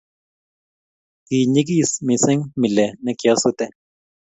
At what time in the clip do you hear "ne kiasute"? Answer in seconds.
3.03-3.65